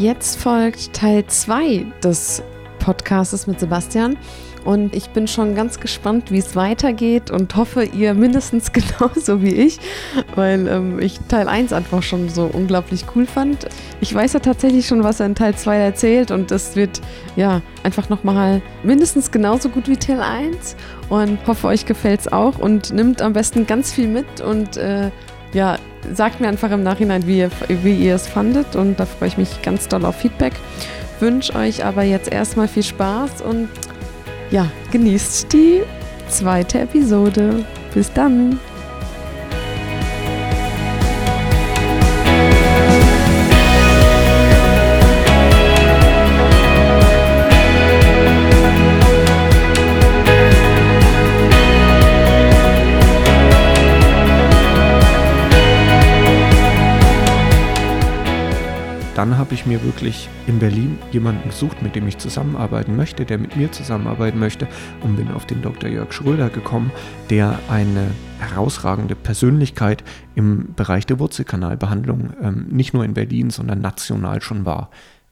[0.00, 2.42] Jetzt folgt Teil 2 des
[2.78, 4.16] Podcasts mit Sebastian.
[4.64, 9.52] Und ich bin schon ganz gespannt, wie es weitergeht und hoffe, ihr mindestens genauso wie
[9.52, 9.78] ich,
[10.36, 13.66] weil ähm, ich Teil 1 einfach schon so unglaublich cool fand.
[14.00, 17.02] Ich weiß ja tatsächlich schon, was er in Teil 2 erzählt und es wird
[17.36, 20.76] ja einfach nochmal mindestens genauso gut wie Teil 1
[21.10, 25.10] und hoffe, euch gefällt es auch und nimmt am besten ganz viel mit und äh,
[25.52, 25.76] ja,
[26.14, 29.38] sagt mir einfach im Nachhinein, wie ihr, wie ihr es fandet und da freue ich
[29.38, 30.54] mich ganz doll auf Feedback.
[31.20, 33.68] Wünsche euch aber jetzt erstmal viel Spaß und
[34.50, 35.82] ja, genießt die
[36.28, 37.64] zweite Episode.
[37.94, 38.58] Bis dann.
[59.50, 63.56] Habe ich mir wirklich in Berlin jemanden gesucht, mit dem ich zusammenarbeiten möchte, der mit
[63.56, 64.68] mir zusammenarbeiten möchte
[65.00, 65.90] und bin auf den Dr.
[65.90, 66.92] Jörg Schröder gekommen,
[67.30, 70.04] der eine herausragende Persönlichkeit
[70.36, 74.90] im Bereich der Wurzelkanalbehandlung ähm, nicht nur in Berlin, sondern national schon war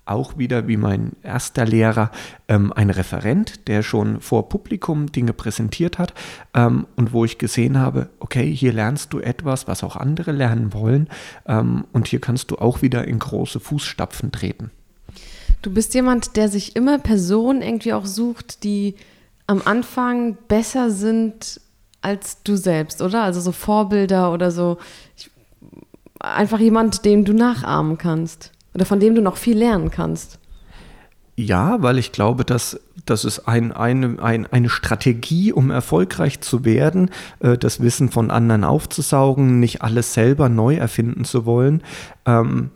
[0.08, 2.10] auch wieder wie mein erster Lehrer
[2.48, 6.14] ähm, ein Referent, der schon vor Publikum Dinge präsentiert hat
[6.54, 10.72] ähm, und wo ich gesehen habe, okay, hier lernst du etwas, was auch andere lernen
[10.72, 11.08] wollen
[11.46, 14.70] ähm, und hier kannst du auch wieder in große Fußstapfen treten.
[15.62, 18.94] Du bist jemand, der sich immer Personen irgendwie auch sucht, die
[19.46, 21.60] am Anfang besser sind
[22.00, 23.24] als du selbst, oder?
[23.24, 24.78] Also so Vorbilder oder so.
[25.16, 25.30] Ich,
[26.20, 30.38] einfach jemand, dem du nachahmen kannst oder von dem du noch viel lernen kannst.
[31.36, 36.64] Ja, weil ich glaube, dass das ist ein, eine, ein, eine Strategie, um erfolgreich zu
[36.64, 41.82] werden, äh, das Wissen von anderen aufzusaugen, nicht alles selber neu erfinden zu wollen.
[42.26, 42.70] Ähm,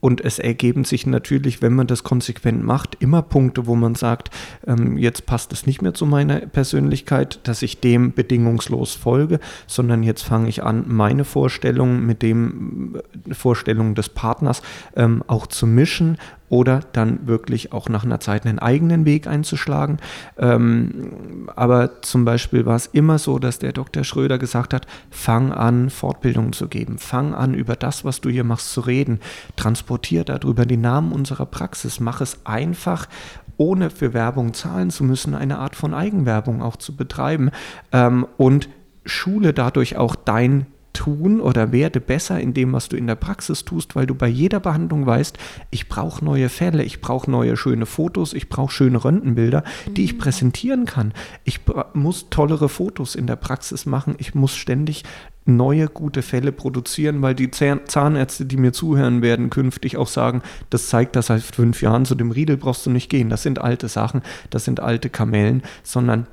[0.00, 4.30] und es ergeben sich natürlich, wenn man das konsequent macht, immer Punkte, wo man sagt,
[4.66, 10.02] ähm, jetzt passt es nicht mehr zu meiner Persönlichkeit, dass ich dem bedingungslos folge, sondern
[10.02, 14.62] jetzt fange ich an, meine Vorstellungen mit dem äh, Vorstellungen des Partners
[14.94, 19.98] ähm, auch zu mischen oder dann wirklich auch nach einer Zeit einen eigenen Weg einzuschlagen.
[20.38, 24.04] Ähm, aber zum Beispiel war es immer so, dass der Dr.
[24.04, 28.44] Schröder gesagt hat, fang an, Fortbildungen zu geben, fang an, über das, was du hier
[28.44, 29.20] machst, zu reden,
[29.56, 33.08] transportier darüber die Namen unserer Praxis, mach es einfach
[33.56, 37.50] ohne für Werbung zahlen zu müssen, eine Art von Eigenwerbung auch zu betreiben
[37.92, 38.68] ähm, und
[39.04, 40.66] schule dadurch auch dein
[40.98, 44.26] tun oder werde besser in dem, was du in der Praxis tust, weil du bei
[44.26, 45.38] jeder Behandlung weißt,
[45.70, 49.62] ich brauche neue Fälle, ich brauche neue schöne Fotos, ich brauche schöne Röntgenbilder,
[49.96, 50.18] die ich mhm.
[50.18, 51.12] präsentieren kann.
[51.44, 51.60] Ich
[51.94, 55.04] muss tollere Fotos in der Praxis machen, ich muss ständig
[55.44, 60.88] neue gute Fälle produzieren, weil die Zahnärzte, die mir zuhören werden, künftig auch sagen, das
[60.88, 63.30] zeigt, dass seit fünf Jahren zu dem Riedel brauchst du nicht gehen.
[63.30, 66.26] Das sind alte Sachen, das sind alte Kamellen, sondern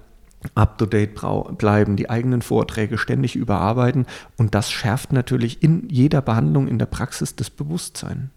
[0.53, 1.15] up-to-date
[1.57, 4.05] bleiben, die eigenen Vorträge ständig überarbeiten
[4.37, 8.29] und das schärft natürlich in jeder Behandlung in der Praxis das Bewusstsein.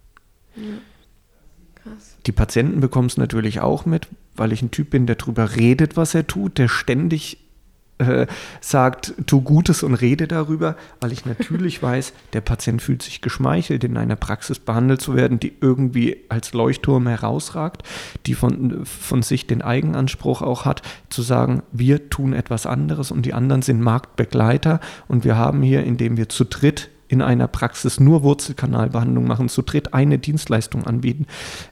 [0.57, 0.63] Ja.
[2.27, 5.97] Die Patienten bekommen es natürlich auch mit, weil ich ein Typ bin, der darüber redet,
[5.97, 7.48] was er tut, der ständig
[7.99, 8.27] äh,
[8.61, 13.85] sagt, tu Gutes und rede darüber, weil ich natürlich weiß, der Patient fühlt sich geschmeichelt,
[13.85, 17.83] in einer Praxis behandelt zu werden, die irgendwie als Leuchtturm herausragt,
[18.27, 23.27] die von, von sich den Eigenanspruch auch hat, zu sagen, wir tun etwas anderes und
[23.27, 27.99] die anderen sind Marktbegleiter und wir haben hier, indem wir zu dritt in einer Praxis
[27.99, 31.27] nur Wurzelkanalbehandlung machen, zu dritt eine Dienstleistung anbieten.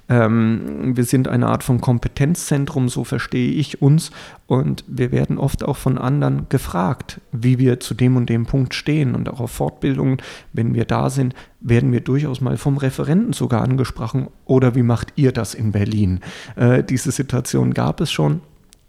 [0.08, 4.10] Ähm, wir sind eine Art von Kompetenzzentrum, so verstehe ich uns.
[4.46, 8.74] Und wir werden oft auch von anderen gefragt, wie wir zu dem und dem Punkt
[8.74, 9.14] stehen.
[9.14, 10.18] Und auch auf Fortbildungen,
[10.52, 14.28] wenn wir da sind, werden wir durchaus mal vom Referenten sogar angesprochen.
[14.46, 16.20] Oder wie macht ihr das in Berlin?
[16.56, 18.40] Äh, diese Situation gab es schon.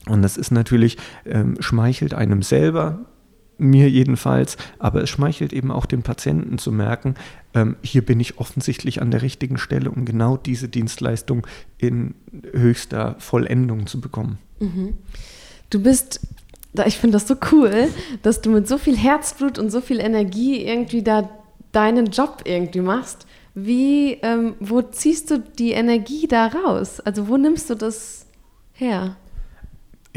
[0.08, 3.00] Und das ist natürlich, ähm, schmeichelt einem selber,
[3.58, 7.16] mir jedenfalls, aber es schmeichelt eben auch dem Patienten zu merken,
[7.54, 12.14] ähm, hier bin ich offensichtlich an der richtigen Stelle, um genau diese Dienstleistung in
[12.54, 14.38] höchster Vollendung zu bekommen.
[14.60, 14.98] Mhm.
[15.70, 16.22] Du bist,
[16.86, 17.90] ich finde das so cool,
[18.22, 21.30] dass du mit so viel Herzblut und so viel Energie irgendwie da
[21.72, 23.26] deinen Job irgendwie machst.
[23.54, 27.00] Wie, ähm, wo ziehst du die Energie da raus?
[27.00, 28.28] Also wo nimmst du das
[28.74, 29.18] her?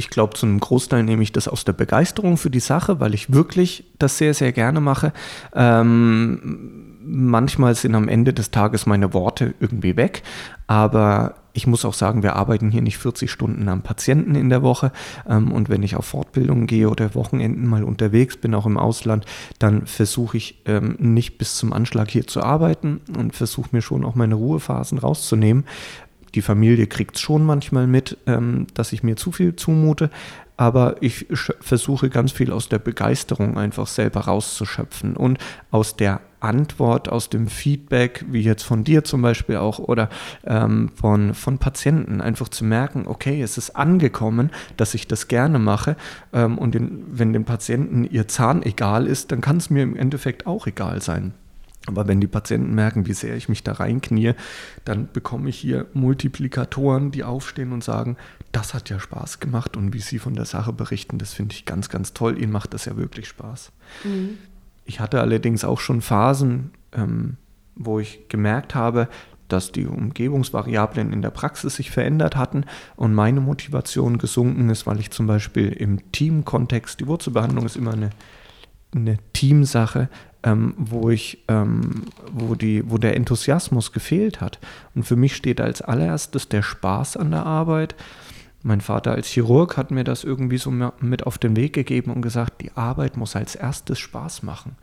[0.00, 3.12] Ich glaube, zu einem Großteil nehme ich das aus der Begeisterung für die Sache, weil
[3.12, 5.12] ich wirklich das sehr, sehr gerne mache.
[5.54, 10.22] Ähm, manchmal sind am Ende des Tages meine Worte irgendwie weg,
[10.66, 14.62] aber ich muss auch sagen, wir arbeiten hier nicht 40 Stunden am Patienten in der
[14.62, 14.90] Woche.
[15.28, 19.26] Ähm, und wenn ich auf Fortbildungen gehe oder Wochenenden mal unterwegs bin, auch im Ausland,
[19.58, 24.06] dann versuche ich ähm, nicht bis zum Anschlag hier zu arbeiten und versuche mir schon
[24.06, 25.64] auch meine Ruhephasen rauszunehmen.
[26.34, 30.10] Die Familie kriegt es schon manchmal mit, ähm, dass ich mir zu viel zumute,
[30.56, 31.26] aber ich
[31.60, 35.38] versuche ganz viel aus der Begeisterung einfach selber rauszuschöpfen und
[35.70, 40.10] aus der Antwort, aus dem Feedback, wie jetzt von dir zum Beispiel auch oder
[40.44, 45.58] ähm, von, von Patienten, einfach zu merken, okay, es ist angekommen, dass ich das gerne
[45.58, 45.96] mache
[46.34, 49.96] ähm, und den, wenn dem Patienten ihr Zahn egal ist, dann kann es mir im
[49.96, 51.32] Endeffekt auch egal sein.
[51.86, 54.34] Aber wenn die Patienten merken, wie sehr ich mich da reinknie,
[54.84, 58.16] dann bekomme ich hier Multiplikatoren, die aufstehen und sagen,
[58.52, 61.64] das hat ja Spaß gemacht und wie sie von der Sache berichten, das finde ich
[61.64, 62.38] ganz, ganz toll.
[62.38, 63.72] Ihnen macht das ja wirklich Spaß.
[64.04, 64.38] Mhm.
[64.84, 67.36] Ich hatte allerdings auch schon Phasen, ähm,
[67.76, 69.08] wo ich gemerkt habe,
[69.48, 72.64] dass die Umgebungsvariablen in der Praxis sich verändert hatten
[72.96, 77.92] und meine Motivation gesunken ist, weil ich zum Beispiel im Teamkontext, die Wurzelbehandlung ist immer
[77.92, 78.10] eine,
[78.94, 80.08] eine Teamsache,
[80.42, 84.58] ähm, wo ich, ähm, wo die, wo der Enthusiasmus gefehlt hat.
[84.94, 87.94] Und für mich steht als allererstes der Spaß an der Arbeit.
[88.62, 92.22] Mein Vater als Chirurg hat mir das irgendwie so mit auf den Weg gegeben und
[92.22, 94.76] gesagt, die Arbeit muss als erstes Spaß machen.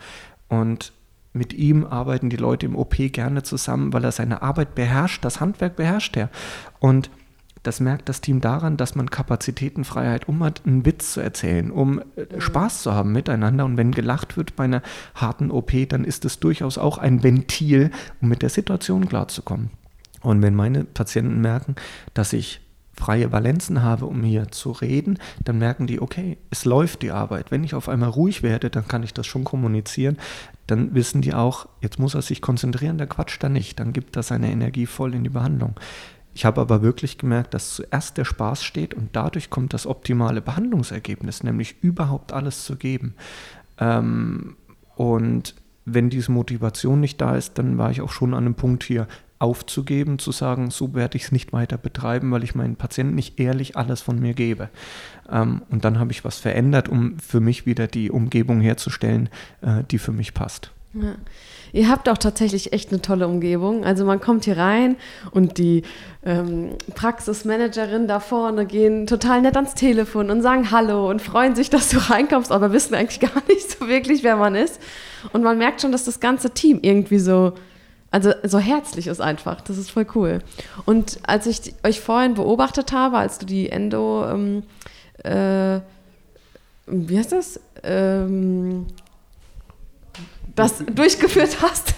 [0.48, 0.94] Und
[1.34, 5.40] mit ihm arbeiten die Leute im OP gerne zusammen, weil er seine Arbeit beherrscht, das
[5.40, 6.30] Handwerk beherrscht er.
[6.80, 7.12] Und
[7.68, 12.40] das merkt das Team daran, dass man Kapazitätenfreiheit, um einen Witz zu erzählen, um äh,
[12.40, 13.66] Spaß zu haben miteinander.
[13.66, 14.82] Und wenn gelacht wird bei einer
[15.16, 17.92] harten OP, dann ist es durchaus auch ein Ventil,
[18.22, 19.70] um mit der Situation klarzukommen.
[20.22, 21.76] Und wenn meine Patienten merken,
[22.14, 22.62] dass ich
[22.94, 27.52] freie Valenzen habe, um hier zu reden, dann merken die, okay, es läuft die Arbeit.
[27.52, 30.18] Wenn ich auf einmal ruhig werde, dann kann ich das schon kommunizieren.
[30.68, 33.80] Dann wissen die auch, jetzt muss er sich konzentrieren, der quatscht da nicht.
[33.80, 35.76] Dann gibt er seine Energie voll in die Behandlung.
[36.38, 40.40] Ich habe aber wirklich gemerkt, dass zuerst der Spaß steht und dadurch kommt das optimale
[40.40, 43.16] Behandlungsergebnis, nämlich überhaupt alles zu geben.
[43.80, 44.56] Ähm,
[44.96, 45.56] und
[45.86, 49.08] wenn diese Motivation nicht da ist, dann war ich auch schon an einem Punkt hier
[49.40, 53.40] aufzugeben, zu sagen, so werde ich es nicht weiter betreiben, weil ich meinen Patienten nicht
[53.40, 54.70] ehrlich alles von mir gebe.
[55.32, 59.30] Ähm, und dann habe ich was verändert, um für mich wieder die Umgebung herzustellen,
[59.62, 60.72] äh, die für mich passt.
[61.02, 61.16] Ja.
[61.74, 63.84] Ihr habt auch tatsächlich echt eine tolle Umgebung.
[63.84, 64.96] Also man kommt hier rein
[65.32, 65.84] und die
[66.26, 71.70] ähm, Praxismanagerin da vorne gehen total nett ans Telefon und sagen Hallo und freuen sich,
[71.70, 74.80] dass du reinkommst, aber wissen eigentlich gar nicht so wirklich, wer man ist.
[75.34, 77.54] Und man merkt schon, dass das ganze Team irgendwie so,
[78.12, 79.62] also so herzlich ist einfach.
[79.62, 80.40] Das ist voll cool.
[80.86, 84.64] Und als ich euch vorhin beobachtet habe, als du die Endo, ähm,
[85.24, 85.80] äh,
[86.88, 87.60] wie heißt das?
[87.84, 88.86] Ähm,
[90.58, 91.94] das durchgeführt hast,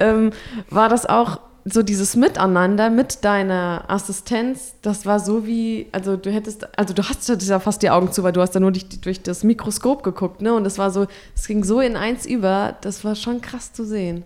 [0.00, 0.30] ähm,
[0.70, 6.30] war das auch so dieses Miteinander mit deiner Assistenz, das war so wie, also du
[6.30, 8.88] hättest, also du hast ja fast die Augen zu, weil du hast da nur durch,
[9.00, 10.52] durch das Mikroskop geguckt, ne?
[10.52, 13.84] Und es war so, es ging so in eins über, das war schon krass zu
[13.84, 14.24] sehen.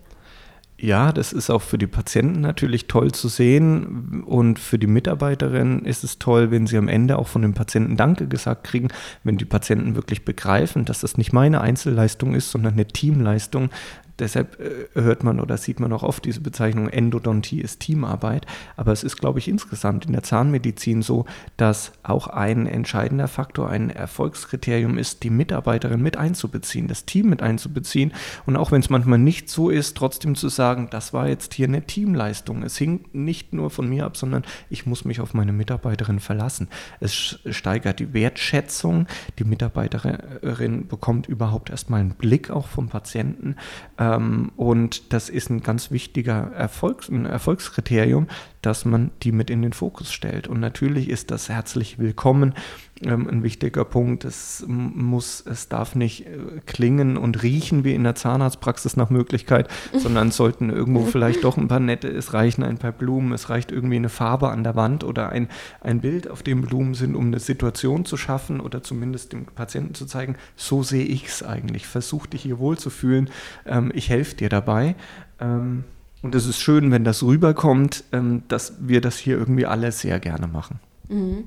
[0.81, 5.83] Ja, das ist auch für die Patienten natürlich toll zu sehen und für die Mitarbeiterin
[5.83, 8.87] ist es toll, wenn sie am Ende auch von den Patienten Danke gesagt kriegen,
[9.25, 13.71] wenn die Patienten wirklich begreifen, dass das nicht meine Einzelleistung ist, sondern eine Teamleistung,
[14.19, 18.45] Deshalb äh, hört man oder sieht man auch oft diese Bezeichnung Endodontie ist Teamarbeit.
[18.75, 21.25] Aber es ist, glaube ich, insgesamt in der Zahnmedizin so,
[21.57, 27.41] dass auch ein entscheidender Faktor, ein Erfolgskriterium ist, die Mitarbeiterin mit einzubeziehen, das Team mit
[27.41, 28.13] einzubeziehen.
[28.45, 31.67] Und auch wenn es manchmal nicht so ist, trotzdem zu sagen, das war jetzt hier
[31.67, 32.63] eine Teamleistung.
[32.63, 36.67] Es hing nicht nur von mir ab, sondern ich muss mich auf meine Mitarbeiterin verlassen.
[36.99, 39.07] Es steigert die Wertschätzung.
[39.37, 43.55] Die Mitarbeiterin bekommt überhaupt erstmal einen Blick auch vom Patienten.
[43.97, 48.27] Äh, und das ist ein ganz wichtiger Erfolgs-, ein Erfolgskriterium,
[48.61, 50.47] dass man die mit in den Fokus stellt.
[50.47, 52.53] Und natürlich ist das herzlich willkommen
[53.01, 54.25] ähm, ein wichtiger Punkt.
[54.25, 59.69] Es muss, es darf nicht äh, klingen und riechen wie in der Zahnarztpraxis nach Möglichkeit,
[59.93, 63.71] sondern sollten irgendwo vielleicht doch ein paar nette, es reichen ein paar Blumen, es reicht
[63.71, 65.47] irgendwie eine Farbe an der Wand oder ein,
[65.81, 69.93] ein Bild, auf dem Blumen sind, um eine Situation zu schaffen oder zumindest dem Patienten
[69.93, 71.87] zu zeigen, so sehe ich es eigentlich.
[71.87, 73.29] Versuch dich hier wohlzufühlen,
[73.65, 74.95] ähm, ich helfe dir dabei.
[75.39, 75.85] Ähm,
[76.21, 80.19] und es ist schön, wenn das rüberkommt, ähm, dass wir das hier irgendwie alle sehr
[80.19, 80.79] gerne machen.
[81.07, 81.45] Mhm.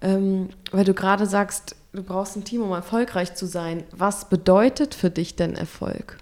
[0.00, 3.84] Ähm, weil du gerade sagst, du brauchst ein Team, um erfolgreich zu sein.
[3.92, 6.18] Was bedeutet für dich denn Erfolg?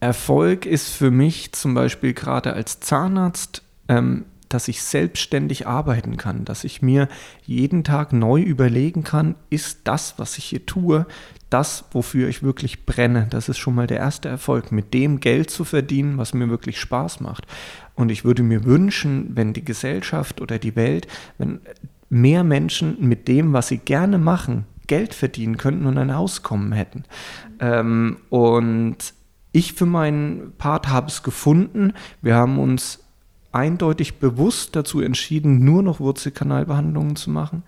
[0.00, 6.44] Erfolg ist für mich zum Beispiel gerade als Zahnarzt, ähm, dass ich selbstständig arbeiten kann,
[6.44, 7.08] dass ich mir
[7.44, 11.06] jeden Tag neu überlegen kann, ist das, was ich hier tue,
[11.50, 13.26] das, wofür ich wirklich brenne.
[13.30, 16.80] Das ist schon mal der erste Erfolg, mit dem Geld zu verdienen, was mir wirklich
[16.80, 17.46] Spaß macht.
[17.94, 21.06] Und ich würde mir wünschen, wenn die Gesellschaft oder die Welt,
[21.38, 21.60] wenn
[22.08, 27.04] mehr Menschen mit dem, was sie gerne machen, Geld verdienen könnten und ein Auskommen hätten.
[27.60, 28.96] Ähm, und
[29.52, 31.92] ich für meinen Part habe es gefunden.
[32.20, 33.01] Wir haben uns
[33.52, 37.62] eindeutig bewusst dazu entschieden, nur noch Wurzelkanalbehandlungen zu machen.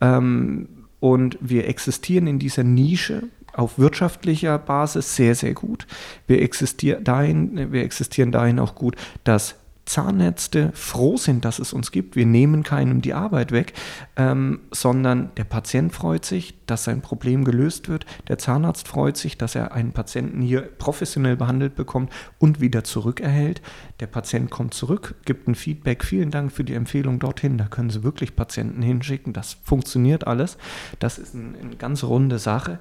[0.00, 0.68] Ähm,
[1.00, 5.86] und wir existieren in dieser Nische auf wirtschaftlicher Basis sehr, sehr gut.
[6.26, 9.56] Wir, existier dahin, wir existieren dahin auch gut, dass
[9.88, 12.14] Zahnärzte froh sind, dass es uns gibt.
[12.14, 13.72] Wir nehmen keinem die Arbeit weg,
[14.16, 18.04] ähm, sondern der Patient freut sich, dass sein Problem gelöst wird.
[18.28, 23.62] Der Zahnarzt freut sich, dass er einen Patienten hier professionell behandelt bekommt und wieder zurückerhält.
[24.00, 26.04] Der Patient kommt zurück, gibt ein Feedback.
[26.04, 27.56] Vielen Dank für die Empfehlung dorthin.
[27.56, 29.32] Da können Sie wirklich Patienten hinschicken.
[29.32, 30.58] Das funktioniert alles.
[30.98, 32.78] Das ist ein, eine ganz runde Sache.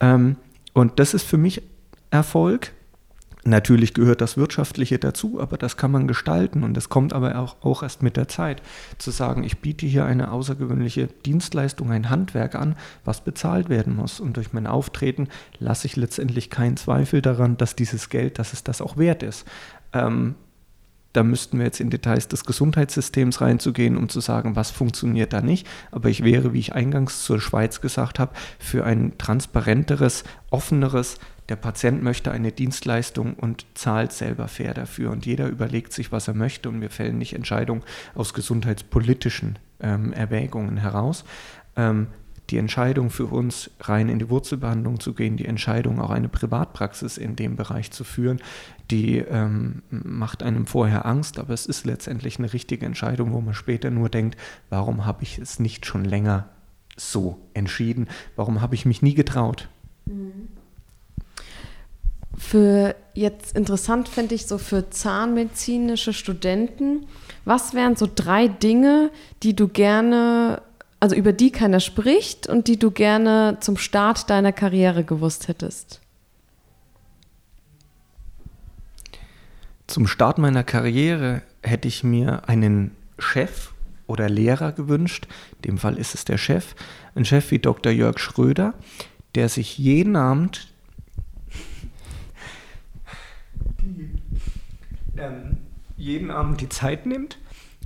[0.00, 0.36] Ähm,
[0.74, 1.62] und das ist für mich
[2.10, 2.72] Erfolg
[3.48, 7.56] Natürlich gehört das Wirtschaftliche dazu, aber das kann man gestalten und das kommt aber auch,
[7.62, 8.60] auch erst mit der Zeit.
[8.98, 12.76] Zu sagen, ich biete hier eine außergewöhnliche Dienstleistung, ein Handwerk an,
[13.06, 14.20] was bezahlt werden muss.
[14.20, 15.28] Und durch mein Auftreten
[15.58, 19.46] lasse ich letztendlich keinen Zweifel daran, dass dieses Geld, dass es das auch wert ist.
[19.94, 20.34] Ähm,
[21.14, 25.40] da müssten wir jetzt in Details des Gesundheitssystems reinzugehen, um zu sagen, was funktioniert da
[25.40, 25.66] nicht.
[25.90, 31.56] Aber ich wäre, wie ich eingangs zur Schweiz gesagt habe, für ein transparenteres, offeneres, der
[31.56, 35.10] Patient möchte eine Dienstleistung und zahlt selber fair dafür.
[35.10, 36.68] Und jeder überlegt sich, was er möchte.
[36.68, 37.82] Und wir fällen nicht Entscheidungen
[38.14, 41.24] aus gesundheitspolitischen ähm, Erwägungen heraus.
[41.76, 42.08] Ähm,
[42.50, 47.18] die Entscheidung für uns, rein in die Wurzelbehandlung zu gehen, die Entscheidung, auch eine Privatpraxis
[47.18, 48.40] in dem Bereich zu führen,
[48.90, 53.52] die ähm, macht einem vorher Angst, aber es ist letztendlich eine richtige Entscheidung, wo man
[53.52, 54.38] später nur denkt,
[54.70, 56.48] warum habe ich es nicht schon länger
[56.96, 58.08] so entschieden?
[58.34, 59.68] Warum habe ich mich nie getraut?
[60.06, 60.48] Mhm.
[62.38, 67.06] Für jetzt interessant finde ich so für zahnmedizinische Studenten,
[67.44, 69.10] was wären so drei Dinge,
[69.42, 70.62] die du gerne,
[71.00, 76.00] also über die keiner spricht und die du gerne zum Start deiner Karriere gewusst hättest?
[79.88, 83.72] Zum Start meiner Karriere hätte ich mir einen Chef
[84.06, 85.26] oder Lehrer gewünscht.
[85.56, 86.76] In dem Fall ist es der Chef.
[87.16, 87.90] Ein Chef wie Dr.
[87.90, 88.74] Jörg Schröder,
[89.34, 90.68] der sich jeden Abend
[95.16, 95.58] ähm,
[95.96, 97.38] jeden Abend die Zeit nimmt,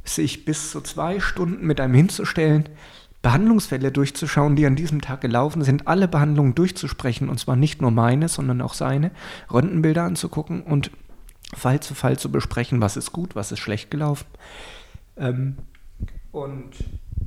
[0.04, 2.68] sich bis zu zwei Stunden mit einem hinzustellen,
[3.22, 7.92] Behandlungsfälle durchzuschauen, die an diesem Tag gelaufen sind, alle Behandlungen durchzusprechen, und zwar nicht nur
[7.92, 9.12] meine, sondern auch seine,
[9.50, 10.90] Röntgenbilder anzugucken und
[11.54, 14.26] Fall zu Fall zu besprechen, was ist gut, was ist schlecht gelaufen.
[15.16, 15.58] Ähm,
[16.32, 16.70] und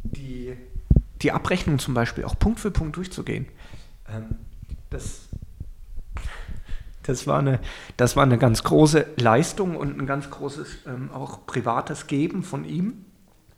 [0.03, 0.53] die,
[1.21, 3.45] die Abrechnung zum Beispiel auch Punkt für Punkt durchzugehen.
[4.09, 4.35] Ähm,
[4.89, 5.24] das
[7.07, 7.59] das war eine,
[7.97, 12.65] das war eine ganz große Leistung und ein ganz großes ähm, auch privates Geben von
[12.65, 13.05] ihm.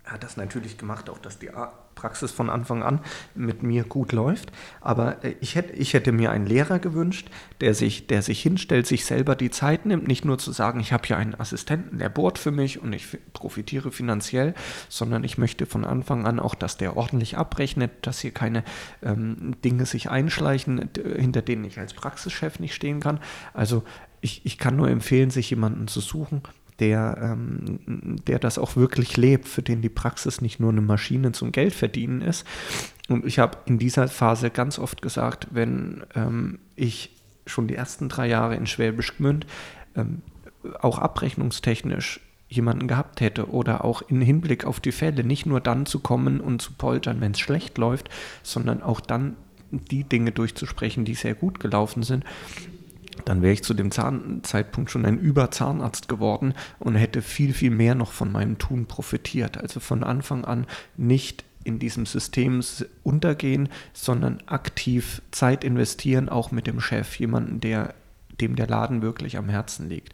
[0.07, 1.49] Hat das natürlich gemacht, auch dass die
[1.97, 3.01] Praxis von Anfang an
[3.35, 4.51] mit mir gut läuft.
[4.79, 8.87] Aber äh, ich hätte, ich hätte mir einen Lehrer gewünscht, der sich, der sich hinstellt,
[8.87, 12.09] sich selber die Zeit nimmt, nicht nur zu sagen, ich habe hier einen Assistenten, der
[12.09, 14.53] bohrt für mich und ich profitiere finanziell,
[14.87, 18.63] sondern ich möchte von Anfang an auch, dass der ordentlich abrechnet, dass hier keine
[19.03, 23.19] ähm, Dinge sich einschleichen, hinter denen ich als Praxischef nicht stehen kann.
[23.53, 23.83] Also
[24.21, 26.43] ich, ich kann nur empfehlen, sich jemanden zu suchen,
[26.79, 27.79] der, ähm,
[28.27, 31.73] der das auch wirklich lebt, für den die Praxis nicht nur eine Maschine zum Geld
[31.73, 32.45] verdienen ist.
[33.09, 37.11] Und ich habe in dieser Phase ganz oft gesagt, wenn ähm, ich
[37.45, 39.45] schon die ersten drei Jahre in Schwäbisch Gmünd
[39.95, 40.21] ähm,
[40.81, 42.19] auch abrechnungstechnisch
[42.49, 46.39] jemanden gehabt hätte oder auch in Hinblick auf die Fälle nicht nur dann zu kommen
[46.39, 48.09] und zu poltern, wenn es schlecht läuft,
[48.43, 49.35] sondern auch dann
[49.71, 52.23] die Dinge durchzusprechen, die sehr gut gelaufen sind,
[53.25, 57.71] dann wäre ich zu dem Zahn Zeitpunkt schon ein Überzahnarzt geworden und hätte viel, viel
[57.71, 59.57] mehr noch von meinem Tun profitiert.
[59.57, 62.61] Also von Anfang an nicht in diesem System
[63.03, 67.93] untergehen, sondern aktiv Zeit investieren, auch mit dem Chef, jemanden, der
[68.39, 70.13] dem der Laden wirklich am Herzen liegt.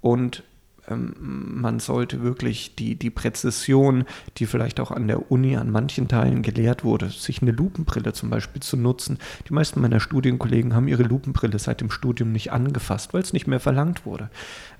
[0.00, 0.42] Und
[0.88, 4.04] man sollte wirklich die, die Präzision,
[4.36, 8.30] die vielleicht auch an der Uni an manchen Teilen gelehrt wurde, sich eine Lupenbrille zum
[8.30, 9.18] Beispiel zu nutzen.
[9.48, 13.46] Die meisten meiner Studienkollegen haben ihre Lupenbrille seit dem Studium nicht angefasst, weil es nicht
[13.46, 14.30] mehr verlangt wurde.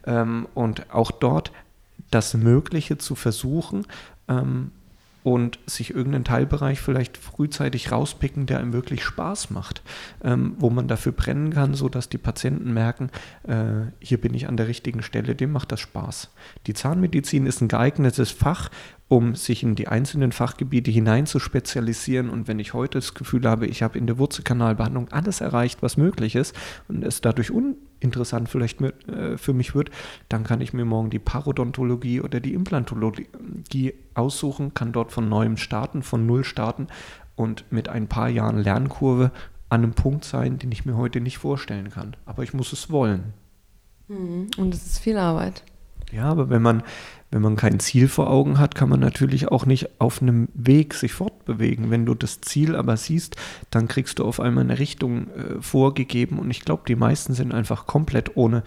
[0.07, 1.53] Ähm, und auch dort
[2.11, 3.87] das Mögliche zu versuchen,
[4.29, 4.73] ähm,
[5.25, 9.83] und sich irgendeinen Teilbereich vielleicht frühzeitig rauspicken, der einem wirklich Spaß macht,
[10.23, 13.11] ähm, wo man dafür brennen kann, sodass die Patienten merken,
[13.45, 16.29] äh, hier bin ich an der richtigen Stelle, dem macht das Spaß.
[16.67, 18.71] Die Zahnmedizin ist ein geeignetes Fach,
[19.15, 22.31] um sich in die einzelnen Fachgebiete hinein zu spezialisieren.
[22.31, 25.97] Und wenn ich heute das Gefühl habe, ich habe in der Wurzelkanalbehandlung alles erreicht, was
[25.97, 26.53] möglich ist
[26.89, 29.93] und es dadurch uninteressant vielleicht äh, für mich wird,
[30.29, 35.59] dann kann ich mir morgen die Parodontologie oder die Implantologie aussuchen, kann dort von neuem
[35.59, 36.89] starten, von null starten
[37.37, 39.31] und mit ein paar Jahren Lernkurve
[39.69, 42.17] an einem Punkt sein, den ich mir heute nicht vorstellen kann.
[42.27, 43.33] Aber ich muss es wollen.
[44.09, 44.49] Mhm.
[44.57, 45.63] Und es ist viel Arbeit.
[46.15, 46.85] Ja, aber wenn man,
[47.33, 50.95] wenn man kein Ziel vor Augen hat, kann man natürlich auch nicht auf einem Weg
[50.95, 51.91] sich fortbewegen.
[51.91, 53.35] Wenn du das Ziel aber siehst,
[53.71, 57.53] dann kriegst du auf einmal eine Richtung äh, vorgegeben und ich glaube, die meisten sind
[57.53, 58.63] einfach komplett ohne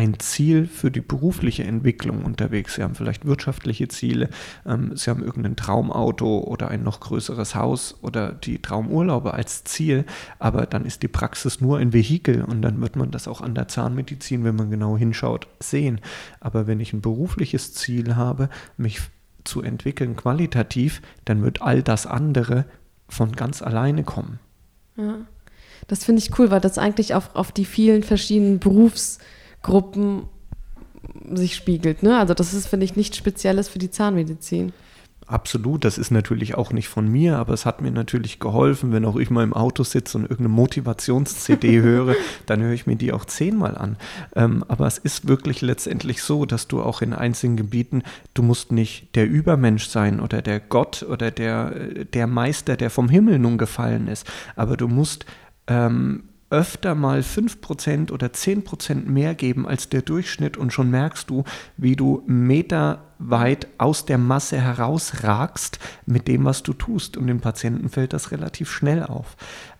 [0.00, 2.76] ein Ziel für die berufliche Entwicklung unterwegs.
[2.76, 4.30] Sie haben vielleicht wirtschaftliche Ziele,
[4.64, 10.06] ähm, Sie haben irgendein Traumauto oder ein noch größeres Haus oder die Traumurlaube als Ziel,
[10.38, 13.54] aber dann ist die Praxis nur ein Vehikel und dann wird man das auch an
[13.54, 16.00] der Zahnmedizin, wenn man genau hinschaut, sehen.
[16.40, 19.00] Aber wenn ich ein berufliches Ziel habe, mich
[19.44, 22.64] zu entwickeln qualitativ, dann wird all das andere
[23.06, 24.38] von ganz alleine kommen.
[24.96, 25.18] Ja.
[25.88, 29.18] Das finde ich cool, weil das eigentlich auf, auf die vielen verschiedenen Berufs-
[29.62, 30.24] Gruppen
[31.32, 32.02] sich spiegelt.
[32.02, 32.18] Ne?
[32.18, 34.72] Also das ist, finde ich, nichts Spezielles für die Zahnmedizin.
[35.30, 39.04] Absolut, das ist natürlich auch nicht von mir, aber es hat mir natürlich geholfen, wenn
[39.04, 43.12] auch ich mal im Auto sitze und irgendeine Motivations-CD höre, dann höre ich mir die
[43.12, 43.96] auch zehnmal an.
[44.34, 48.02] Ähm, aber es ist wirklich letztendlich so, dass du auch in einzelnen Gebieten,
[48.34, 51.70] du musst nicht der Übermensch sein oder der Gott oder der,
[52.06, 54.26] der Meister, der vom Himmel nun gefallen ist,
[54.56, 55.26] aber du musst
[55.68, 61.44] ähm, öfter mal 5% oder 10% mehr geben als der Durchschnitt und schon merkst du,
[61.76, 67.16] wie du meterweit aus der Masse herausragst mit dem, was du tust.
[67.16, 69.36] Und dem Patienten fällt das relativ schnell auf.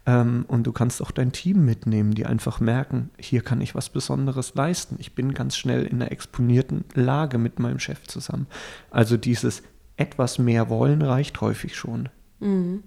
[0.07, 3.91] Ähm, und du kannst auch dein Team mitnehmen, die einfach merken, hier kann ich was
[3.91, 4.95] Besonderes leisten.
[5.01, 8.47] Ich bin ganz schnell in einer exponierten Lage mit meinem Chef zusammen.
[8.91, 9.65] Also dieses
[9.97, 12.09] etwas mehr wollen reicht häufig schon.
[12.39, 12.85] Mhm.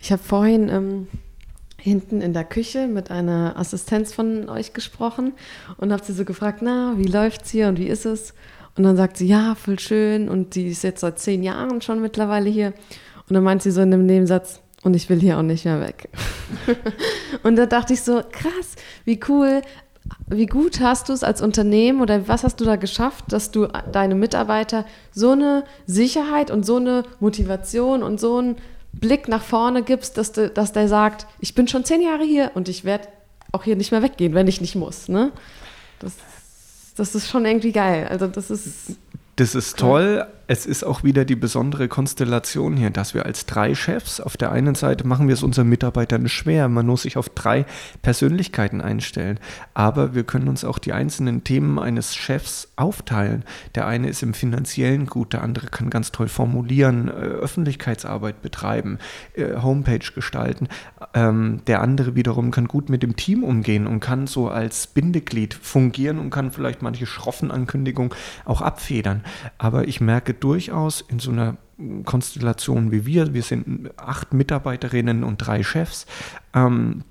[0.00, 0.68] Ich habe vorhin...
[0.68, 1.06] Ähm
[1.82, 5.32] hinten in der Küche mit einer Assistenz von euch gesprochen
[5.78, 8.34] und habe sie so gefragt, na, wie läuft's hier und wie ist es?
[8.76, 12.00] Und dann sagt sie, ja, voll schön und die ist jetzt seit zehn Jahren schon
[12.00, 12.68] mittlerweile hier.
[13.28, 15.80] Und dann meint sie so in einem Nebensatz, und ich will hier auch nicht mehr
[15.80, 16.08] weg.
[17.42, 19.62] und da dachte ich so, krass, wie cool,
[20.28, 23.68] wie gut hast du es als Unternehmen oder was hast du da geschafft, dass du
[23.92, 28.56] deine Mitarbeiter so eine Sicherheit und so eine Motivation und so ein
[28.92, 32.52] Blick nach vorne gibst, dass, du, dass der sagt, ich bin schon zehn Jahre hier
[32.54, 33.08] und ich werde
[33.52, 35.08] auch hier nicht mehr weggehen, wenn ich nicht muss.
[35.08, 35.32] Ne?
[35.98, 36.12] Das,
[36.96, 38.06] das ist schon irgendwie geil.
[38.08, 38.96] Also das ist.
[39.36, 43.74] Das ist toll, es ist auch wieder die besondere Konstellation hier, dass wir als drei
[43.74, 47.30] Chefs, auf der einen Seite machen wir es unseren Mitarbeitern schwer, man muss sich auf
[47.30, 47.64] drei
[48.02, 49.40] Persönlichkeiten einstellen,
[49.72, 53.44] aber wir können uns auch die einzelnen Themen eines Chefs aufteilen.
[53.76, 58.98] Der eine ist im finanziellen gut, der andere kann ganz toll formulieren, äh, Öffentlichkeitsarbeit betreiben,
[59.34, 60.68] äh, Homepage gestalten.
[61.14, 65.54] Ähm, der andere wiederum kann gut mit dem Team umgehen und kann so als Bindeglied
[65.54, 68.12] fungieren und kann vielleicht manche schroffen Ankündigungen
[68.44, 69.24] auch abfedern.
[69.56, 71.56] Aber ich merke durchaus in so einer
[72.04, 76.06] Konstellation wie wir, wir sind acht Mitarbeiterinnen und drei Chefs,
[76.54, 77.04] ähm,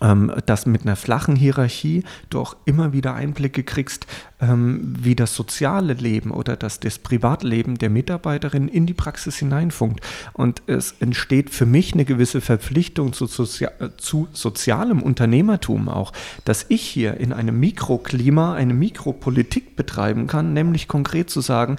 [0.00, 4.06] ähm, dass mit einer flachen Hierarchie du auch immer wieder Einblicke kriegst,
[4.40, 10.00] ähm, wie das soziale Leben oder das, das Privatleben der Mitarbeiterin in die Praxis hineinfunkt.
[10.34, 16.12] Und es entsteht für mich eine gewisse Verpflichtung zu, Sozi zu sozialem Unternehmertum auch,
[16.44, 21.76] dass ich hier in einem Mikroklima eine Mikropolitik betreiben kann, nämlich konkret zu sagen,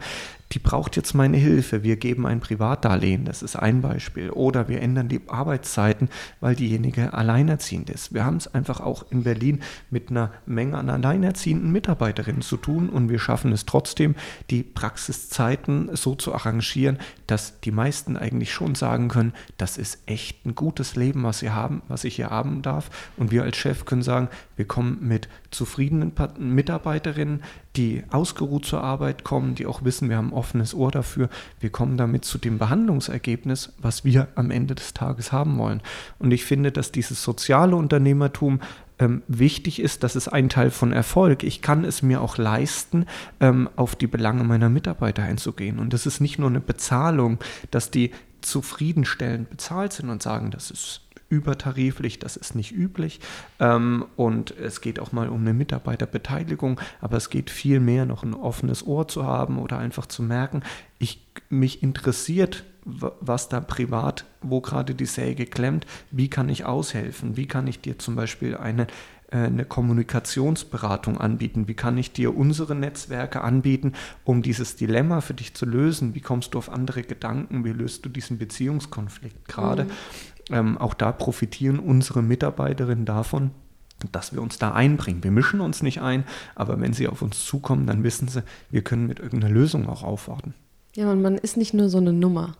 [0.51, 1.83] die braucht jetzt meine Hilfe.
[1.83, 4.31] Wir geben ein Privatdarlehen, das ist ein Beispiel.
[4.31, 6.09] Oder wir ändern die Arbeitszeiten,
[6.39, 8.13] weil diejenige alleinerziehend ist.
[8.13, 12.89] Wir haben es einfach auch in Berlin mit einer Menge an alleinerziehenden Mitarbeiterinnen zu tun
[12.89, 14.15] und wir schaffen es trotzdem,
[14.49, 20.45] die Praxiszeiten so zu arrangieren, dass die meisten eigentlich schon sagen können, das ist echt
[20.45, 22.89] ein gutes Leben, was sie haben, was ich hier haben darf.
[23.17, 27.43] Und wir als Chef können sagen, wir kommen mit zufriedenen Mitarbeiterinnen,
[27.77, 31.29] die ausgeruht zur Arbeit kommen, die auch wissen, wir haben ein offenes Ohr dafür,
[31.61, 35.81] wir kommen damit zu dem Behandlungsergebnis, was wir am Ende des Tages haben wollen.
[36.19, 38.59] Und ich finde, dass dieses soziale Unternehmertum
[38.99, 41.43] ähm, wichtig ist, das ist ein Teil von Erfolg.
[41.43, 43.05] Ich kann es mir auch leisten,
[43.39, 45.79] ähm, auf die Belange meiner Mitarbeiter einzugehen.
[45.79, 47.37] Und das ist nicht nur eine Bezahlung,
[47.71, 53.19] dass die zufriedenstellend bezahlt sind und sagen, das ist übertariflich, das ist nicht üblich.
[53.59, 58.23] Ähm, und es geht auch mal um eine Mitarbeiterbeteiligung, aber es geht viel mehr noch
[58.23, 60.63] ein offenes Ohr zu haben oder einfach zu merken,
[60.97, 67.37] ich, mich interessiert, was da privat, wo gerade die Säge klemmt, wie kann ich aushelfen,
[67.37, 68.87] wie kann ich dir zum Beispiel eine
[69.31, 71.67] äh, eine Kommunikationsberatung anbieten?
[71.67, 76.15] Wie kann ich dir unsere Netzwerke anbieten, um dieses Dilemma für dich zu lösen?
[76.15, 77.63] Wie kommst du auf andere Gedanken?
[77.63, 79.85] Wie löst du diesen Beziehungskonflikt gerade?
[79.85, 79.91] Mhm.
[80.49, 83.51] Ähm, auch da profitieren unsere Mitarbeiterinnen davon,
[84.11, 85.23] dass wir uns da einbringen.
[85.23, 86.23] Wir mischen uns nicht ein,
[86.55, 90.03] aber wenn sie auf uns zukommen, dann wissen sie, wir können mit irgendeiner Lösung auch
[90.03, 90.53] aufwarten.
[90.95, 92.55] Ja, und man ist nicht nur so eine Nummer.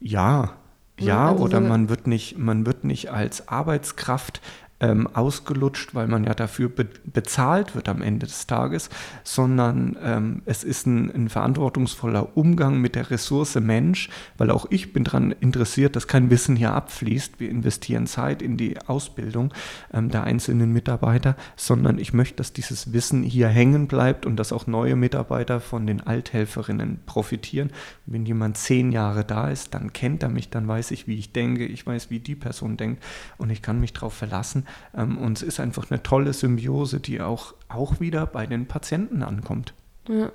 [0.00, 0.54] Ja,
[0.98, 4.40] ja, also oder so man wird nicht, man wird nicht als Arbeitskraft
[4.80, 8.90] ähm, ausgelutscht, weil man ja dafür be bezahlt wird am Ende des Tages,
[9.24, 14.92] sondern ähm, es ist ein, ein, verantwortungsvoller Umgang mit der Ressource Mensch, weil auch ich
[14.92, 17.40] bin daran interessiert, dass kein Wissen hier abfließt.
[17.40, 19.52] Wir investieren Zeit in die Ausbildung
[19.92, 24.52] ähm, der einzelnen Mitarbeiter, sondern ich möchte, dass dieses Wissen hier hängen bleibt und dass
[24.52, 27.70] auch neue Mitarbeiter von den Althelferinnen profitieren.
[28.06, 31.32] Wenn jemand zehn Jahre da ist, dann kennt er mich, dann weiß ich, wie ich
[31.32, 33.02] denke, ich weiß, wie die Person denkt
[33.38, 34.64] und ich kann mich darauf verlassen,
[34.96, 39.22] ähm, und es ist einfach eine tolle Symbiose, die auch, auch wieder bei den Patienten
[39.22, 39.74] ankommt.
[40.08, 40.30] Ja,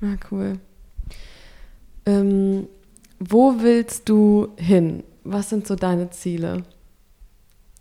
[0.00, 0.58] ja cool.
[2.06, 2.66] Ähm,
[3.18, 5.04] wo willst du hin?
[5.24, 6.64] Was sind so deine Ziele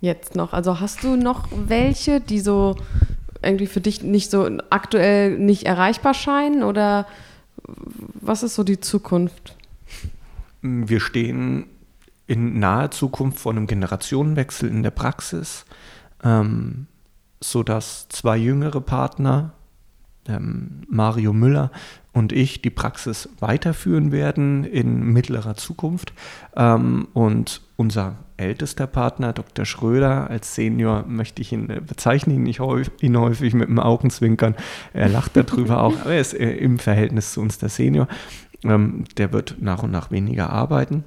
[0.01, 0.53] jetzt noch?
[0.53, 2.75] Also hast du noch welche, die so
[3.41, 7.07] irgendwie für dich nicht so aktuell nicht erreichbar scheinen oder
[8.21, 9.55] was ist so die Zukunft?
[10.61, 11.67] Wir stehen
[12.29, 15.65] in naher Zukunft vor einem Generationenwechsel in der Praxis,
[16.23, 16.85] ähm,
[17.39, 19.53] sodass zwei jüngere Partner,
[20.27, 21.71] ähm, Mario Müller
[22.13, 26.13] und ich, die Praxis weiterführen werden in mittlerer Zukunft.
[26.55, 29.65] Ähm, und unser ältester Partner, Dr.
[29.65, 34.55] Schröder, als Senior möchte ich ihn äh, bezeichnen, ich ihn häufig mit dem Augenzwinkern.
[34.93, 38.07] Er lacht darüber auch, aber er ist äh, im Verhältnis zu uns der Senior.
[38.63, 41.03] Ähm, der wird nach und nach weniger arbeiten.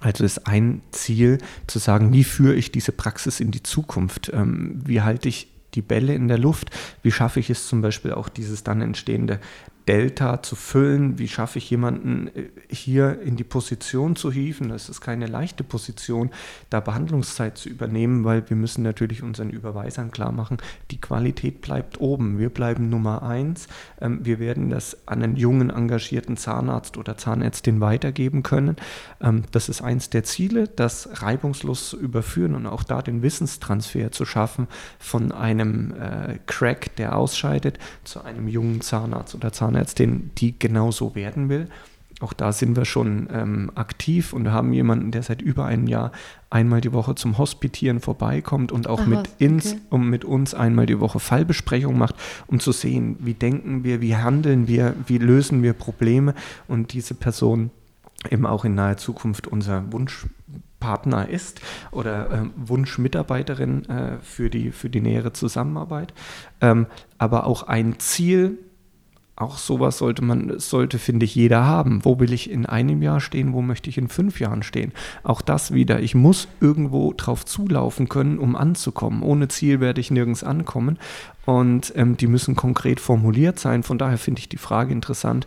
[0.00, 4.30] Also ist ein Ziel zu sagen, wie führe ich diese Praxis in die Zukunft?
[4.32, 6.70] Ähm, wie halte ich die Bälle in der Luft?
[7.02, 9.40] Wie schaffe ich es zum Beispiel auch dieses dann entstehende
[9.88, 11.18] Delta zu füllen?
[11.18, 14.68] Wie schaffe ich jemanden äh, hier in die Position zu hieven?
[14.68, 16.30] Das ist keine leichte Position,
[16.68, 20.58] da Behandlungszeit zu übernehmen, weil wir müssen natürlich unseren Überweisern klar machen,
[20.90, 22.38] die Qualität bleibt oben.
[22.38, 23.66] Wir bleiben Nummer eins.
[24.00, 28.76] Ähm, wir werden das an einen jungen, engagierten Zahnarzt oder Zahnärztin weitergeben können.
[29.22, 34.12] Ähm, das ist eins der Ziele, das reibungslos zu überführen und auch da den Wissenstransfer
[34.12, 40.30] zu schaffen von einem äh, Crack, der ausscheidet, zu einem jungen Zahnarzt oder Zahnärztin Zahnärztin,
[40.38, 41.68] die genau so werden will.
[42.20, 46.10] Auch da sind wir schon ähm, aktiv und haben jemanden, der seit über einem Jahr
[46.50, 49.80] einmal die Woche zum Hospitieren vorbeikommt und auch Aha, mit, ins, okay.
[49.90, 52.16] um mit uns einmal die Woche Fallbesprechung macht,
[52.48, 56.34] um zu sehen, wie denken wir, wie handeln wir, wie lösen wir Probleme
[56.66, 57.70] und diese Person
[58.28, 61.60] eben auch in naher Zukunft unser Wunschpartner ist
[61.92, 66.12] oder äh, Wunschmitarbeiterin äh, für, die, für die nähere Zusammenarbeit.
[66.60, 66.86] Ähm,
[67.16, 68.58] aber auch ein Ziel,
[69.38, 72.04] auch sowas sollte man, sollte, finde ich, jeder haben.
[72.04, 73.52] Wo will ich in einem Jahr stehen?
[73.52, 74.92] Wo möchte ich in fünf Jahren stehen?
[75.22, 76.00] Auch das wieder.
[76.00, 79.22] Ich muss irgendwo drauf zulaufen können, um anzukommen.
[79.22, 80.98] Ohne Ziel werde ich nirgends ankommen.
[81.46, 83.84] Und ähm, die müssen konkret formuliert sein.
[83.84, 85.46] Von daher finde ich die Frage interessant.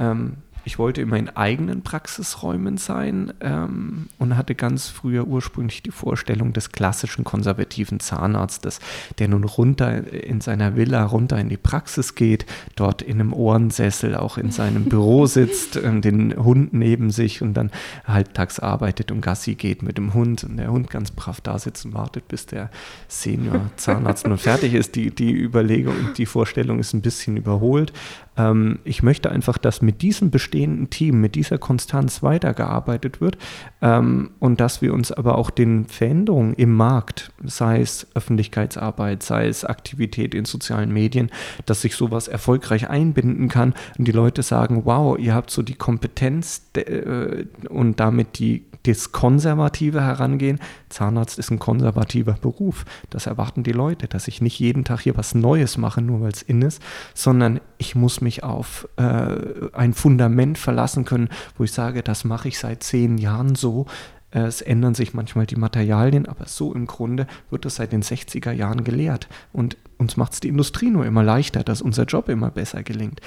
[0.00, 5.90] Ähm, ich wollte immer in eigenen Praxisräumen sein ähm, und hatte ganz früher ursprünglich die
[5.90, 8.80] Vorstellung des klassischen konservativen Zahnarztes,
[9.18, 12.46] der nun runter in seiner Villa runter in die Praxis geht,
[12.76, 17.54] dort in einem Ohrensessel auch in seinem Büro sitzt, äh, den Hund neben sich und
[17.54, 17.70] dann
[18.04, 21.84] halbtags arbeitet und Gassi geht mit dem Hund und der Hund ganz brav da sitzt
[21.84, 22.70] und wartet, bis der
[23.08, 24.94] Senior Zahnarzt nun fertig ist.
[24.94, 27.92] Die, die Überlegung, die Vorstellung ist ein bisschen überholt.
[28.36, 33.38] Ähm, ich möchte einfach, dass mit diesem bestehenden Team, mit dieser Konstanz weitergearbeitet wird
[33.80, 39.48] ähm, und dass wir uns aber auch den Veränderungen im Markt, sei es Öffentlichkeitsarbeit, sei
[39.48, 41.30] es Aktivität in sozialen Medien,
[41.66, 43.74] dass sich sowas erfolgreich einbinden kann.
[43.98, 49.12] Und die Leute sagen, wow, ihr habt so die Kompetenz äh, und damit die das
[49.12, 50.58] konservative Herangehen.
[50.88, 52.84] Zahnarzt ist ein konservativer Beruf.
[53.10, 56.32] Das erwarten die Leute, dass ich nicht jeden Tag hier was Neues mache, nur weil
[56.32, 56.82] es in ist,
[57.14, 59.36] sondern ich muss mich auf äh,
[59.72, 63.86] ein Fundament verlassen können, wo ich sage, das mache ich seit zehn Jahren so.
[64.34, 68.50] Es ändern sich manchmal die Materialien, aber so im Grunde wird es seit den 60er
[68.50, 69.28] Jahren gelehrt.
[69.52, 73.20] Und uns macht es die Industrie nur immer leichter, dass unser Job immer besser gelingt.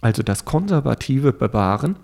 [0.00, 1.96] Also das konservative Bewahren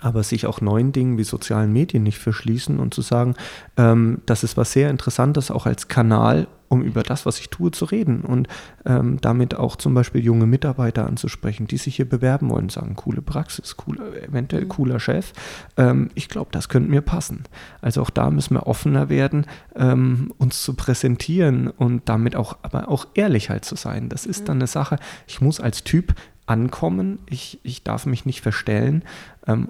[0.00, 3.34] aber sich auch neuen Dingen wie sozialen Medien nicht verschließen und zu sagen,
[3.76, 7.72] ähm, das ist was sehr Interessantes, auch als Kanal, um über das, was ich tue,
[7.72, 8.46] zu reden und
[8.86, 13.22] ähm, damit auch zum Beispiel junge Mitarbeiter anzusprechen, die sich hier bewerben wollen, sagen, coole
[13.22, 14.68] Praxis, cooler, eventuell mhm.
[14.68, 15.32] cooler Chef.
[15.76, 17.42] Ähm, ich glaube, das könnte mir passen.
[17.80, 22.88] Also auch da müssen wir offener werden, ähm, uns zu präsentieren und damit auch, aber
[22.88, 24.08] auch ehrlich halt zu sein.
[24.08, 24.46] Das ist mhm.
[24.46, 26.14] dann eine Sache, ich muss als Typ
[26.46, 29.02] ankommen, ich, ich darf mich nicht verstellen.
[29.46, 29.68] Ähm,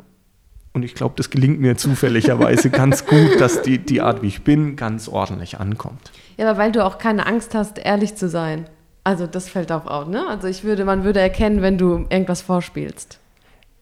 [0.72, 4.42] und ich glaube, das gelingt mir zufälligerweise ganz gut, dass die, die Art, wie ich
[4.42, 6.12] bin, ganz ordentlich ankommt.
[6.36, 8.66] Ja, aber weil du auch keine Angst hast, ehrlich zu sein.
[9.02, 10.26] Also das fällt auch auf, ne?
[10.28, 13.18] Also ich würde, man würde erkennen, wenn du irgendwas vorspielst.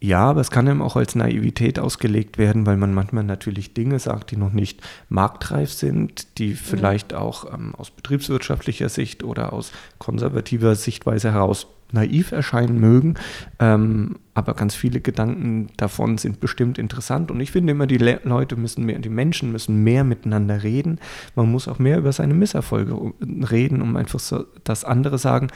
[0.01, 3.99] Ja, aber es kann eben auch als Naivität ausgelegt werden, weil man manchmal natürlich Dinge
[3.99, 7.19] sagt, die noch nicht marktreif sind, die vielleicht mhm.
[7.19, 13.15] auch ähm, aus betriebswirtschaftlicher Sicht oder aus konservativer Sichtweise heraus naiv erscheinen mögen.
[13.59, 17.31] Ähm, aber ganz viele Gedanken davon sind bestimmt interessant.
[17.31, 21.01] Und ich finde immer, die Le Leute müssen mehr, die Menschen müssen mehr miteinander reden.
[21.35, 23.13] Man muss auch mehr über seine Misserfolge
[23.51, 25.49] reden, um einfach so, dass andere sagen,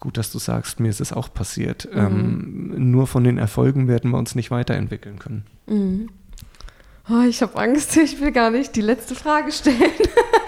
[0.00, 1.88] gut, dass du sagst, mir ist es auch passiert.
[1.92, 2.00] Mhm.
[2.00, 5.44] Ähm, nur von den Erfolgen werden wir uns nicht weiterentwickeln können.
[5.66, 6.08] Mhm.
[7.08, 9.76] Oh, ich habe Angst, ich will gar nicht die letzte Frage stellen.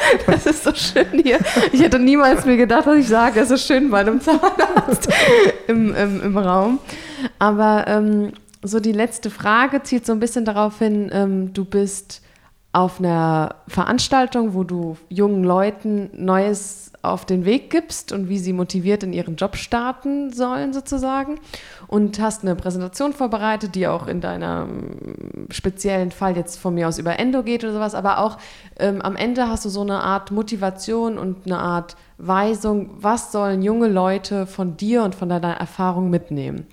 [0.26, 1.38] Das ist so schön hier.
[1.72, 5.08] Ich hätte niemals mir gedacht, dass ich sage, es ist schön bei einem Zahnarzt
[5.66, 6.78] im, im, im Raum.
[7.38, 12.22] Aber ähm, so die letzte Frage zielt so ein bisschen darauf hin, ähm, du bist
[12.74, 18.52] auf einer Veranstaltung, wo du jungen Leuten Neues auf den Weg gibst und wie sie
[18.52, 21.38] motiviert in ihren Job starten sollen sozusagen
[21.86, 26.98] und hast eine Präsentation vorbereitet, die auch in deinem speziellen Fall jetzt von mir aus
[26.98, 28.38] über Endo geht oder sowas, aber auch
[28.80, 33.62] ähm, am Ende hast du so eine Art Motivation und eine Art Weisung, was sollen
[33.62, 36.66] junge Leute von dir und von deiner Erfahrung mitnehmen.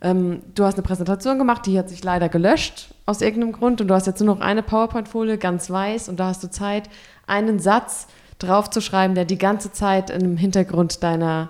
[0.00, 3.88] Ähm, du hast eine Präsentation gemacht, die hat sich leider gelöscht aus irgendeinem Grund und
[3.88, 6.88] du hast jetzt nur noch eine PowerPoint-Folie, ganz weiß und da hast du Zeit,
[7.26, 8.06] einen Satz
[8.38, 11.48] draufzuschreiben, der die ganze Zeit im Hintergrund deiner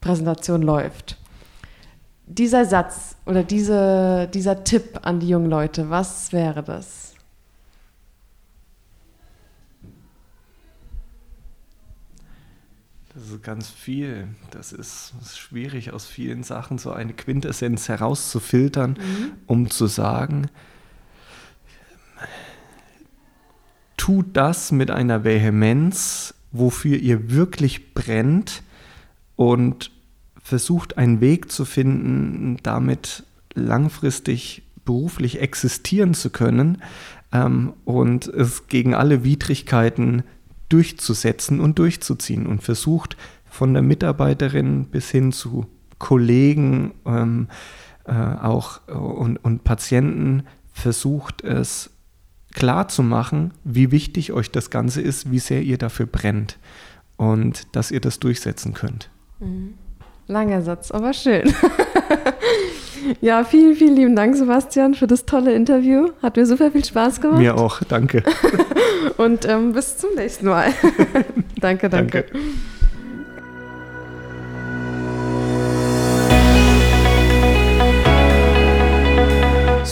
[0.00, 1.16] Präsentation läuft.
[2.26, 7.07] Dieser Satz oder diese, dieser Tipp an die jungen Leute, was wäre das?
[13.18, 14.28] Das ist ganz viel.
[14.52, 19.32] Das ist, ist, schwierig, aus vielen Sachen so eine Quintessenz herauszufiltern, mhm.
[19.46, 20.46] um zu sagen,
[23.96, 28.62] tut das mit einer Vehemenz, wofür ihr wirklich brennt
[29.34, 29.90] und
[30.40, 36.80] versucht einen Weg zu finden, damit langfristig beruflich existieren zu können
[37.32, 40.22] ähm, und es gegen alle Widrigkeiten
[40.68, 43.16] durchzusetzen und durchzuziehen und versucht
[43.48, 45.66] von der Mitarbeiterin bis hin zu
[45.98, 47.48] Kollegen ähm,
[48.04, 51.90] äh, auch äh, und, und Patienten versucht es
[52.54, 56.58] klar zu machen, wie wichtig euch das Ganze ist, wie sehr ihr dafür brennt
[57.16, 59.10] und dass ihr das durchsetzen könnt.
[59.40, 59.74] Mhm.
[60.26, 61.52] Langer Satz, aber schön.
[63.20, 66.08] ja, vielen, vielen lieben Dank, Sebastian, für das tolle Interview.
[66.22, 67.38] Hat mir super viel Spaß gemacht.
[67.38, 68.22] Mir auch, danke.
[69.16, 70.72] und ähm, bis zum nächsten Mal.
[71.60, 72.24] danke, danke.
[72.30, 72.38] danke.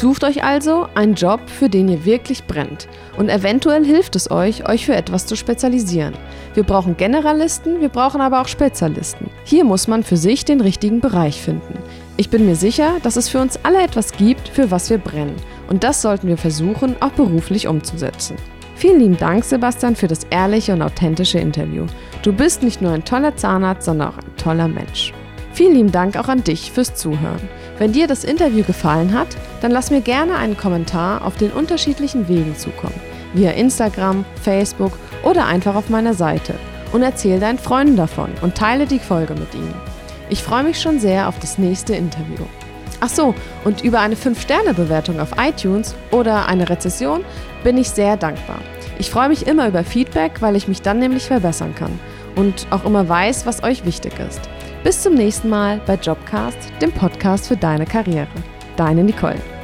[0.07, 2.87] Sucht euch also einen Job, für den ihr wirklich brennt.
[3.17, 6.15] Und eventuell hilft es euch, euch für etwas zu spezialisieren.
[6.55, 9.29] Wir brauchen Generalisten, wir brauchen aber auch Spezialisten.
[9.43, 11.81] Hier muss man für sich den richtigen Bereich finden.
[12.19, 15.35] Ich bin mir sicher, dass es für uns alle etwas gibt, für was wir brennen.
[15.69, 18.37] Und das sollten wir versuchen, auch beruflich umzusetzen.
[18.77, 21.85] Vielen lieben Dank, Sebastian, für das ehrliche und authentische Interview.
[22.23, 25.13] Du bist nicht nur ein toller Zahnarzt, sondern auch ein toller Mensch.
[25.57, 27.49] Vielen lieben Dank auch an dich fürs Zuhören.
[27.79, 29.29] Wenn dir das Interview gefallen hat,
[29.63, 33.01] dann lass mir gerne einen Kommentar auf den unterschiedlichen Wegen zukommen.
[33.33, 34.93] Via Instagram, Facebook
[35.23, 36.53] oder einfach auf meiner Seite.
[36.93, 39.75] Und erzähl deinen Freunden davon und teile die Folge mit ihnen.
[40.29, 42.45] Ich freue mich schon sehr auf das nächste Interview.
[43.01, 47.25] Ach so, und über eine 5-Sterne-Bewertung auf iTunes oder eine Rezession
[47.65, 48.59] bin ich sehr dankbar.
[48.99, 51.99] Ich freue mich immer über Feedback, weil ich mich dann nämlich verbessern kann
[52.35, 54.51] und auch immer weiß, was euch wichtig ist.
[54.87, 58.29] Bis zum nächsten Mal bei Jobcast, dem Podcast für deine Karriere.
[58.77, 59.56] Deine Nicole.